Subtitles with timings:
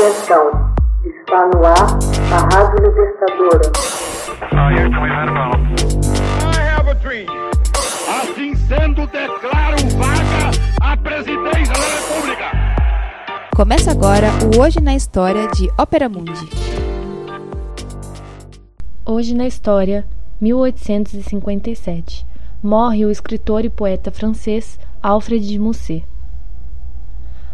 [0.00, 0.72] Atenção,
[1.04, 1.98] está no ar
[2.32, 3.70] a Rádio Libertadora.
[8.08, 10.50] Assim sendo, declaro vaga
[10.80, 12.44] a presidência da República.
[13.54, 16.48] Começa agora o Hoje na História de Ópera Mundi.
[19.04, 20.06] Hoje na História,
[20.40, 22.26] 1857.
[22.62, 26.06] Morre o escritor e poeta francês Alfred de Musset.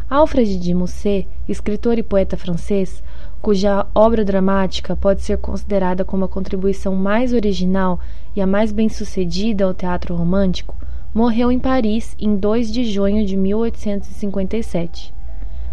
[0.08, 3.02] Alfred de Musset, escritor e poeta francês,
[3.42, 7.98] cuja obra dramática pode ser considerada como a contribuição mais original
[8.34, 10.76] e a mais bem-sucedida ao teatro romântico,
[11.12, 15.12] morreu em Paris em 2 de junho de 1857.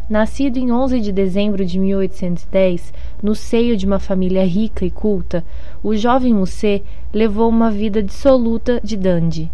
[0.10, 5.46] Nascido em 11 de dezembro de 1810, no seio de uma família rica e culta,
[5.84, 9.52] o jovem Musset levou uma vida dissoluta de dandy.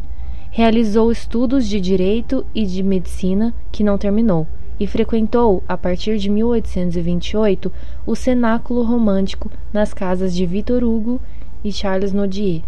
[0.50, 4.48] Realizou estudos de direito e de medicina que não terminou
[4.80, 7.72] e frequentou, a partir de 1828,
[8.06, 11.20] o cenáculo romântico nas casas de Victor Hugo
[11.64, 12.62] e Charles Nodier.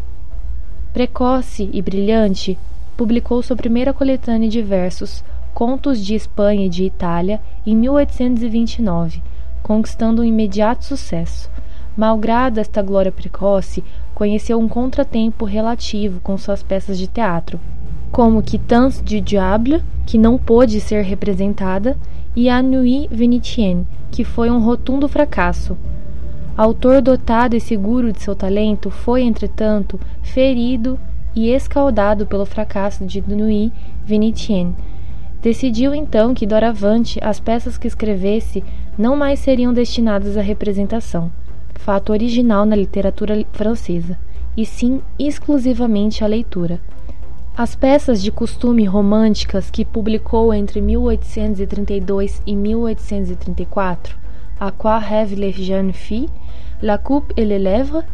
[0.93, 2.57] Precoce e brilhante,
[2.97, 5.23] publicou sua primeira coletânea de versos,
[5.53, 9.21] Contos de Espanha e de Itália, em 1829,
[9.63, 11.49] conquistando um imediato sucesso.
[11.95, 17.59] Malgrado esta glória precoce, conheceu um contratempo relativo com suas peças de teatro,
[18.11, 21.97] como Quitance du Diable, que não pôde ser representada,
[22.35, 25.77] e A Nuit Vénitienne, que foi um rotundo fracasso.
[26.57, 30.99] Autor dotado e seguro de seu talento, foi, entretanto, ferido
[31.35, 33.71] e escaldado pelo fracasso de Nuit
[34.05, 34.75] Vénitienne.
[35.41, 38.63] Decidiu então que doravante as peças que escrevesse
[38.97, 41.31] não mais seriam destinadas à representação,
[41.75, 44.19] fato original na literatura francesa,
[44.55, 46.79] e sim exclusivamente à leitura.
[47.55, 54.17] As peças de costume românticas que publicou entre 1832 e 1834,
[54.57, 56.29] A quoi rêve les jeunes filles,
[56.81, 58.05] La coupe et les lèvres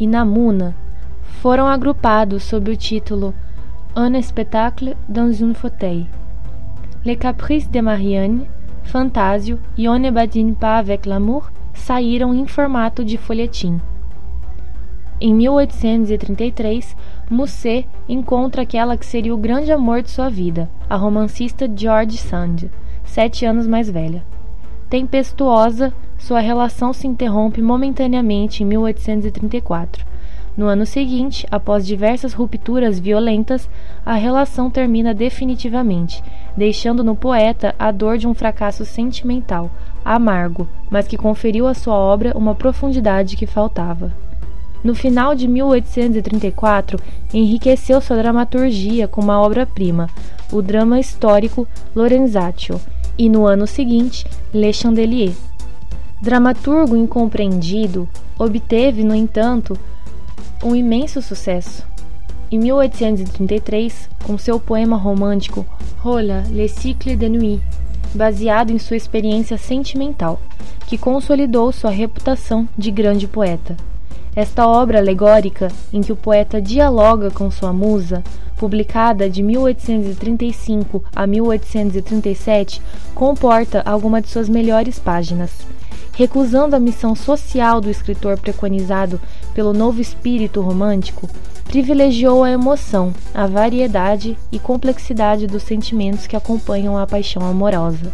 [0.00, 0.72] e Namuna,
[1.42, 3.34] foram agrupados sob o título
[3.96, 6.06] Un spectacle dans un fauteuil.
[7.04, 8.46] Les Caprices de Marianne,
[8.84, 13.80] Fantasio e On ne badine pas avec l'amour saíram em formato de folhetim.
[15.18, 16.94] Em 1833,
[17.30, 22.70] Musset encontra aquela que seria o grande amor de sua vida, a romancista George Sand,
[23.02, 24.22] sete anos mais velha.
[24.90, 30.04] Tempestuosa, sua relação se interrompe momentaneamente em 1834.
[30.54, 33.70] No ano seguinte, após diversas rupturas violentas,
[34.04, 36.22] a relação termina definitivamente,
[36.54, 39.70] deixando no poeta a dor de um fracasso sentimental,
[40.04, 44.25] amargo, mas que conferiu à sua obra uma profundidade que faltava.
[44.84, 46.98] No final de 1834,
[47.32, 50.08] enriqueceu sua dramaturgia com uma obra-prima,
[50.52, 52.80] o drama histórico Lorenzaccio,
[53.18, 55.32] e no ano seguinte, Le Chandelier.
[56.20, 59.78] Dramaturgo incompreendido, obteve, no entanto,
[60.62, 61.84] um imenso sucesso.
[62.50, 65.66] Em 1833, com seu poema romântico
[65.98, 67.62] Rola Le Cycle de Nuit,
[68.14, 70.40] baseado em sua experiência sentimental,
[70.86, 73.76] que consolidou sua reputação de grande poeta.
[74.36, 78.22] Esta obra alegórica, em que o poeta dialoga com sua musa,
[78.58, 82.82] publicada de 1835 a 1837,
[83.14, 85.52] comporta algumas de suas melhores páginas.
[86.12, 89.18] Recusando a missão social do escritor preconizado
[89.54, 91.30] pelo novo espírito romântico,
[91.64, 98.12] privilegiou a emoção, a variedade e complexidade dos sentimentos que acompanham a paixão amorosa.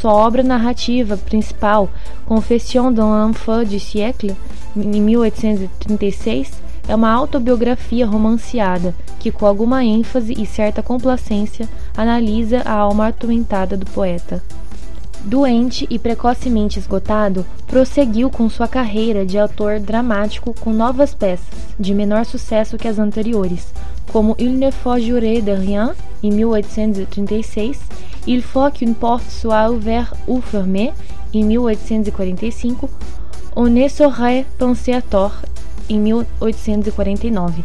[0.00, 1.90] Sua obra narrativa principal,
[2.24, 4.34] Confession d'un enfant du siècle,
[4.74, 6.52] em 1836,
[6.88, 13.76] é uma autobiografia romanceada que, com alguma ênfase e certa complacência, analisa a alma atormentada
[13.76, 14.42] do poeta.
[15.22, 21.46] Doente e precocemente esgotado, prosseguiu com sua carreira de autor dramático com novas peças,
[21.78, 23.66] de menor sucesso que as anteriores,
[24.10, 27.78] como Il ne faut jurer de rien, em 1836,
[28.26, 30.92] Il faut qu'une porte soit ouverte ou fermée,
[31.34, 32.88] em 1845,
[33.54, 35.42] On ne saurait penser tort,
[35.88, 37.62] em 1849.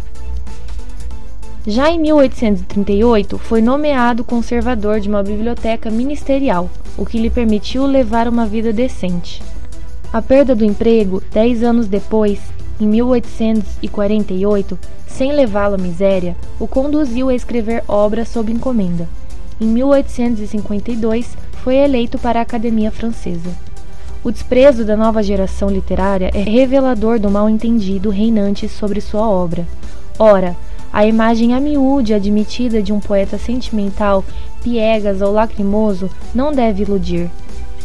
[1.66, 8.28] Já em 1838, foi nomeado conservador de uma biblioteca ministerial, o que lhe permitiu levar
[8.28, 9.42] uma vida decente.
[10.12, 12.40] A perda do emprego, dez anos depois,
[12.80, 19.08] em 1848, sem levá-lo à miséria, o conduziu a escrever obras sob encomenda.
[19.60, 23.50] Em 1852, foi eleito para a Academia Francesa.
[24.24, 29.68] O desprezo da nova geração literária é revelador do mal-entendido reinante sobre sua obra.
[30.18, 30.56] Ora,
[30.96, 34.24] a imagem a miúde admitida de um poeta sentimental,
[34.64, 37.30] piegas ou lacrimoso não deve iludir.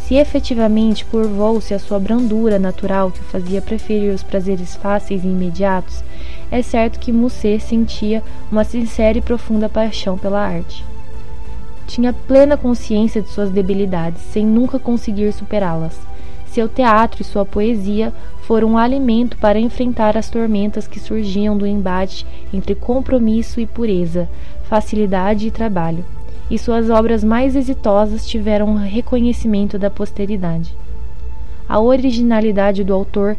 [0.05, 5.27] Se efetivamente curvou-se a sua brandura natural que o fazia preferir os prazeres fáceis e
[5.27, 6.05] imediatos,
[6.53, 10.85] é certo que Musset sentia uma sincera e profunda paixão pela arte.
[11.89, 15.99] Tinha plena consciência de suas debilidades, sem nunca conseguir superá-las.
[16.51, 18.13] Seu teatro e sua poesia
[18.43, 24.29] foram um alimento para enfrentar as tormentas que surgiam do embate entre compromisso e pureza,
[24.65, 26.05] facilidade e trabalho.
[26.51, 30.75] E suas obras mais exitosas tiveram reconhecimento da posteridade.
[31.69, 33.37] A originalidade do autor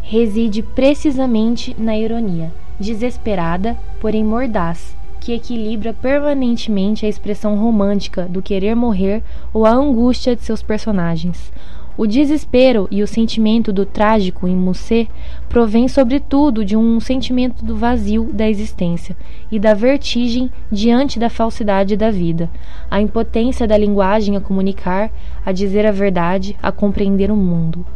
[0.00, 8.76] reside precisamente na ironia, desesperada, porém mordaz, que equilibra permanentemente a expressão romântica do querer
[8.76, 11.52] morrer ou a angústia de seus personagens.
[11.96, 15.08] O desespero e o sentimento do trágico em Musset
[15.48, 19.16] provém sobretudo de um sentimento do vazio da existência
[19.48, 22.50] e da vertigem diante da falsidade da vida,
[22.90, 25.08] a impotência da linguagem a comunicar,
[25.46, 27.86] a dizer a verdade, a compreender o mundo.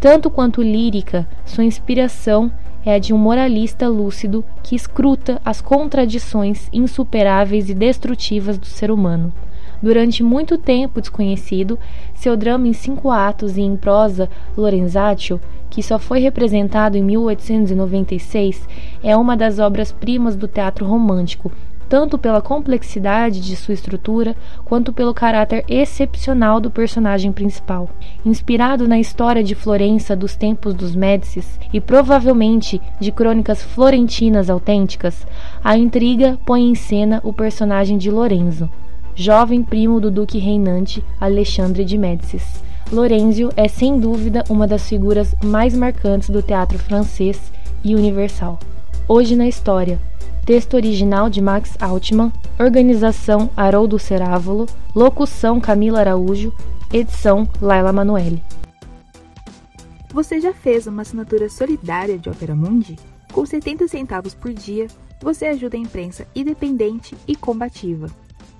[0.00, 2.50] Tanto quanto lírica, sua inspiração
[2.84, 8.90] é a de um moralista lúcido que escruta as contradições insuperáveis e destrutivas do ser
[8.90, 9.32] humano
[9.84, 11.78] durante muito tempo desconhecido,
[12.14, 15.38] seu drama em cinco atos e em prosa, Lorenzaccio,
[15.68, 18.66] que só foi representado em 1896,
[19.02, 21.52] é uma das obras-primas do teatro romântico,
[21.86, 24.34] tanto pela complexidade de sua estrutura
[24.64, 27.90] quanto pelo caráter excepcional do personagem principal.
[28.24, 35.26] Inspirado na história de Florença dos tempos dos Médicis e provavelmente de crônicas florentinas autênticas,
[35.62, 38.70] a intriga põe em cena o personagem de Lorenzo,
[39.14, 42.62] jovem primo do duque reinante Alexandre de Médicis.
[42.92, 47.40] Lorenzio é sem dúvida uma das figuras mais marcantes do teatro francês
[47.82, 48.58] e universal.
[49.08, 49.98] Hoje na história.
[50.44, 52.30] Texto original de Max Altman,
[52.60, 56.52] organização Haroldo Cerávolo, locução Camila Araújo,
[56.92, 58.42] edição Laila Manoeli.
[60.12, 62.96] Você já fez uma assinatura solidária de Opera Mundi?
[63.32, 64.86] Com 70 centavos por dia,
[65.20, 68.08] você ajuda a imprensa independente e combativa.